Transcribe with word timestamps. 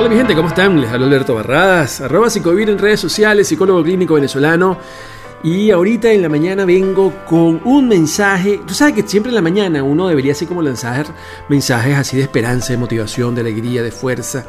Hola 0.00 0.08
mi 0.08 0.16
gente, 0.16 0.34
¿cómo 0.34 0.48
están? 0.48 0.80
Les 0.80 0.90
hablo 0.90 1.04
Alberto 1.04 1.34
Barradas, 1.34 2.00
arroba 2.00 2.30
psicovir 2.30 2.70
en 2.70 2.78
redes 2.78 3.00
sociales, 3.00 3.46
psicólogo 3.46 3.82
clínico 3.82 4.14
venezolano. 4.14 4.78
Y 5.42 5.70
ahorita 5.70 6.10
en 6.10 6.22
la 6.22 6.30
mañana 6.30 6.64
vengo 6.64 7.12
con 7.26 7.60
un 7.64 7.86
mensaje. 7.86 8.62
Tú 8.66 8.72
sabes 8.72 8.94
que 8.94 9.06
siempre 9.06 9.28
en 9.28 9.34
la 9.34 9.42
mañana 9.42 9.82
uno 9.82 10.08
debería 10.08 10.32
así 10.32 10.46
como 10.46 10.62
lanzar 10.62 11.04
mensajes 11.50 11.98
así 11.98 12.16
de 12.16 12.22
esperanza, 12.22 12.72
de 12.72 12.78
motivación, 12.78 13.34
de 13.34 13.42
alegría, 13.42 13.82
de 13.82 13.90
fuerza. 13.90 14.46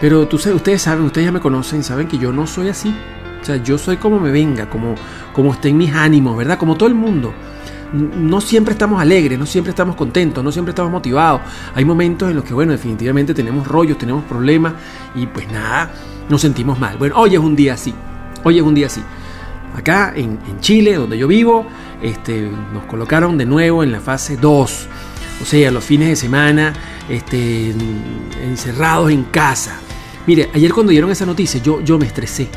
Pero 0.00 0.26
tú 0.26 0.36
sabes, 0.36 0.56
ustedes 0.56 0.82
saben, 0.82 1.04
ustedes 1.04 1.26
ya 1.26 1.32
me 1.32 1.38
conocen, 1.38 1.84
saben 1.84 2.08
que 2.08 2.18
yo 2.18 2.32
no 2.32 2.48
soy 2.48 2.68
así. 2.68 2.92
O 3.40 3.44
sea, 3.44 3.54
yo 3.58 3.78
soy 3.78 3.98
como 3.98 4.18
me 4.18 4.32
venga, 4.32 4.68
como, 4.68 4.96
como 5.32 5.52
estén 5.52 5.76
mis 5.76 5.94
ánimos, 5.94 6.36
¿verdad? 6.36 6.58
Como 6.58 6.76
todo 6.76 6.88
el 6.88 6.96
mundo 6.96 7.32
no 7.92 8.40
siempre 8.40 8.72
estamos 8.72 9.00
alegres, 9.00 9.38
no 9.38 9.46
siempre 9.46 9.70
estamos 9.70 9.96
contentos, 9.96 10.42
no 10.44 10.52
siempre 10.52 10.70
estamos 10.70 10.90
motivados. 10.92 11.40
Hay 11.74 11.84
momentos 11.84 12.30
en 12.30 12.36
los 12.36 12.44
que, 12.44 12.54
bueno, 12.54 12.72
definitivamente 12.72 13.34
tenemos 13.34 13.66
rollos, 13.66 13.98
tenemos 13.98 14.24
problemas 14.24 14.74
y 15.14 15.26
pues 15.26 15.50
nada, 15.50 15.90
nos 16.28 16.40
sentimos 16.40 16.78
mal. 16.78 16.96
Bueno, 16.98 17.16
hoy 17.18 17.34
es 17.34 17.40
un 17.40 17.56
día 17.56 17.74
así, 17.74 17.94
hoy 18.44 18.58
es 18.58 18.62
un 18.62 18.74
día 18.74 18.86
así. 18.86 19.02
Acá 19.74 20.12
en, 20.16 20.38
Chile, 20.60 20.94
donde 20.94 21.16
yo 21.16 21.28
vivo, 21.28 21.66
este, 22.02 22.50
nos 22.72 22.84
colocaron 22.84 23.38
de 23.38 23.46
nuevo 23.46 23.82
en 23.82 23.92
la 23.92 24.00
fase 24.00 24.36
2. 24.36 24.88
O 25.40 25.44
sea, 25.44 25.70
los 25.70 25.84
fines 25.84 26.08
de 26.08 26.16
semana 26.16 26.72
este, 27.08 27.72
encerrados 28.42 29.10
en 29.10 29.24
casa. 29.24 29.78
Mire, 30.26 30.50
ayer 30.52 30.72
cuando 30.72 30.90
dieron 30.90 31.10
esa 31.10 31.24
noticia, 31.24 31.62
yo, 31.62 31.80
yo 31.80 31.98
me 31.98 32.06
estresé. 32.06 32.48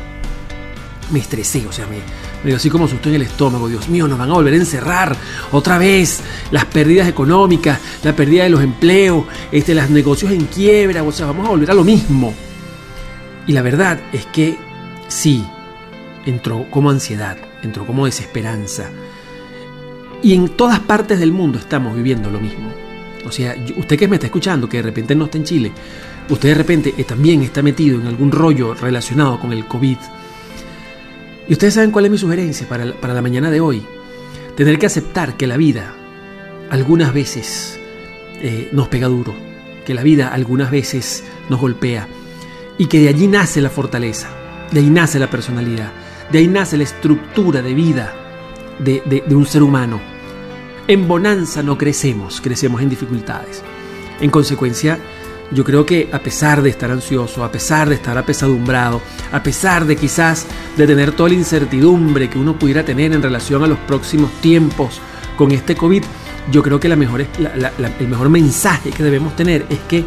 Me 1.12 1.20
estresé, 1.20 1.66
o 1.66 1.72
sea, 1.72 1.86
me, 1.86 1.98
medio 2.42 2.56
así 2.56 2.68
como 2.68 2.86
asustó 2.86 3.08
en 3.08 3.16
el 3.16 3.22
estómago. 3.22 3.68
Dios 3.68 3.88
mío, 3.88 4.08
nos 4.08 4.18
van 4.18 4.30
a 4.30 4.34
volver 4.34 4.54
a 4.54 4.56
encerrar 4.56 5.16
otra 5.52 5.78
vez. 5.78 6.20
Las 6.50 6.64
pérdidas 6.64 7.06
económicas, 7.06 7.78
la 8.02 8.16
pérdida 8.16 8.44
de 8.44 8.50
los 8.50 8.62
empleos, 8.62 9.24
este, 9.50 9.74
los 9.74 9.90
negocios 9.90 10.32
en 10.32 10.46
quiebra, 10.46 11.02
o 11.02 11.12
sea, 11.12 11.26
vamos 11.26 11.46
a 11.46 11.50
volver 11.50 11.70
a 11.70 11.74
lo 11.74 11.84
mismo. 11.84 12.34
Y 13.46 13.52
la 13.52 13.62
verdad 13.62 14.00
es 14.12 14.26
que 14.26 14.56
sí, 15.08 15.44
entró 16.26 16.66
como 16.70 16.90
ansiedad, 16.90 17.36
entró 17.62 17.86
como 17.86 18.06
desesperanza. 18.06 18.90
Y 20.22 20.34
en 20.34 20.48
todas 20.50 20.80
partes 20.80 21.18
del 21.18 21.32
mundo 21.32 21.58
estamos 21.58 21.96
viviendo 21.96 22.30
lo 22.30 22.40
mismo. 22.40 22.72
O 23.26 23.32
sea, 23.32 23.54
usted 23.76 23.98
que 23.98 24.08
me 24.08 24.16
está 24.16 24.26
escuchando, 24.26 24.68
que 24.68 24.78
de 24.78 24.82
repente 24.84 25.14
no 25.14 25.26
está 25.26 25.38
en 25.38 25.44
Chile, 25.44 25.72
usted 26.28 26.50
de 26.50 26.54
repente 26.54 26.94
eh, 26.96 27.04
también 27.04 27.42
está 27.42 27.62
metido 27.62 28.00
en 28.00 28.06
algún 28.06 28.32
rollo 28.32 28.74
relacionado 28.74 29.38
con 29.38 29.52
el 29.52 29.66
COVID 29.66 29.98
y 31.52 31.54
ustedes 31.54 31.74
saben 31.74 31.90
cuál 31.90 32.06
es 32.06 32.10
mi 32.10 32.16
sugerencia 32.16 32.66
para 32.66 32.86
la, 32.86 33.20
mañana 33.20 33.50
de 33.50 33.60
hoy. 33.60 33.82
Tener 34.56 34.78
que 34.78 34.86
aceptar 34.86 35.36
que 35.36 35.46
la 35.46 35.58
vida 35.58 35.94
algunas 36.70 37.12
veces 37.12 37.78
eh, 38.40 38.70
nos 38.72 38.88
pega 38.88 39.06
duro, 39.06 39.34
que 39.84 39.92
la 39.92 40.02
vida 40.02 40.28
algunas 40.28 40.70
veces 40.70 41.22
nos 41.50 41.60
golpea 41.60 42.08
y 42.78 42.86
que 42.86 43.00
de 43.00 43.10
allí 43.10 43.26
nace 43.26 43.60
la 43.60 43.68
fortaleza, 43.68 44.30
de 44.70 44.80
ahí 44.80 44.88
nace 44.88 45.18
la 45.18 45.28
personalidad, 45.28 45.92
de 46.30 46.38
ahí 46.38 46.48
nace 46.48 46.78
la 46.78 46.84
estructura 46.84 47.60
de 47.60 47.74
vida 47.74 48.14
de 48.78 49.36
un 49.36 49.44
ser 49.44 49.62
humano. 49.62 50.00
En 50.88 51.06
bonanza 51.06 51.62
no 51.62 51.76
crecemos, 51.76 52.40
crecemos 52.40 52.80
en 52.80 52.88
dificultades. 52.88 53.62
En 54.22 54.30
consecuencia, 54.30 54.98
yo 55.52 55.64
creo 55.64 55.84
que 55.84 56.08
a 56.12 56.18
pesar 56.18 56.62
de 56.62 56.70
estar 56.70 56.90
ansioso, 56.90 57.44
a 57.44 57.52
pesar 57.52 57.88
de 57.88 57.96
estar 57.96 58.16
apesadumbrado, 58.16 59.02
a 59.30 59.42
pesar 59.42 59.84
de 59.84 59.96
quizás 59.96 60.46
de 60.76 60.86
tener 60.86 61.12
toda 61.12 61.28
la 61.28 61.34
incertidumbre 61.34 62.30
que 62.30 62.38
uno 62.38 62.58
pudiera 62.58 62.84
tener 62.84 63.12
en 63.12 63.22
relación 63.22 63.62
a 63.62 63.66
los 63.66 63.78
próximos 63.80 64.30
tiempos 64.40 65.00
con 65.36 65.52
este 65.52 65.76
COVID, 65.76 66.02
yo 66.50 66.62
creo 66.62 66.80
que 66.80 66.88
el 66.88 66.96
mejor 66.96 68.28
mensaje 68.30 68.90
que 68.90 69.02
debemos 69.02 69.36
tener 69.36 69.66
es 69.68 69.78
que 69.80 70.04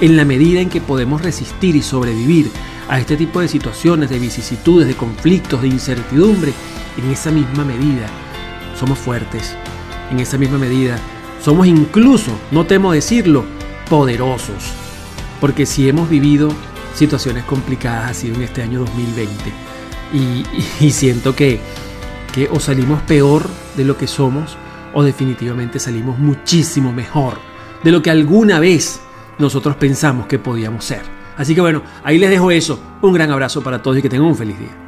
en 0.00 0.16
la 0.16 0.24
medida 0.24 0.60
en 0.60 0.70
que 0.70 0.80
podemos 0.80 1.22
resistir 1.22 1.76
y 1.76 1.82
sobrevivir 1.82 2.50
a 2.88 2.98
este 2.98 3.16
tipo 3.16 3.40
de 3.40 3.48
situaciones, 3.48 4.10
de 4.10 4.18
vicisitudes, 4.18 4.86
de 4.86 4.94
conflictos, 4.94 5.62
de 5.62 5.68
incertidumbre, 5.68 6.52
en 6.96 7.10
esa 7.10 7.30
misma 7.30 7.64
medida 7.64 8.06
somos 8.78 8.98
fuertes, 8.98 9.56
en 10.10 10.20
esa 10.20 10.38
misma 10.38 10.58
medida 10.58 10.98
somos 11.42 11.66
incluso, 11.66 12.30
no 12.50 12.64
temo 12.64 12.92
decirlo, 12.92 13.44
poderosos. 13.88 14.83
Porque 15.44 15.66
si 15.66 15.86
hemos 15.86 16.08
vivido 16.08 16.48
situaciones 16.94 17.44
complicadas 17.44 18.10
ha 18.10 18.14
sido 18.14 18.36
en 18.36 18.44
este 18.44 18.62
año 18.62 18.78
2020 18.80 19.52
y, 20.80 20.90
siento 20.90 21.36
que, 21.36 21.60
que 22.32 22.48
o 22.48 22.58
salimos 22.58 23.02
peor 23.02 23.46
de 23.76 23.84
lo 23.84 23.98
que 23.98 24.06
somos 24.06 24.56
o 24.94 25.02
definitivamente 25.02 25.78
salimos 25.78 26.18
muchísimo 26.18 26.94
mejor 26.94 27.34
de 27.82 27.92
lo 27.92 28.00
que 28.00 28.08
alguna 28.08 28.58
vez 28.58 29.02
nosotros 29.38 29.76
pensamos 29.76 30.26
que 30.28 30.38
podíamos 30.38 30.86
ser. 30.86 31.02
Así 31.36 31.54
que 31.54 31.60
bueno, 31.60 31.82
ahí 32.04 32.16
les 32.16 32.30
dejo 32.30 32.50
eso. 32.50 32.80
Un 33.02 33.12
gran 33.12 33.30
abrazo 33.30 33.62
para 33.62 33.82
todos 33.82 33.98
y 33.98 34.00
que 34.00 34.08
tengan 34.08 34.28
un 34.28 34.36
feliz 34.36 34.58
día. 34.58 34.83